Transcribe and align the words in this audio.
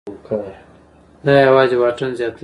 دا 1.25 1.33
یوازې 1.45 1.75
واټن 1.81 2.11
زیاتوي. 2.19 2.39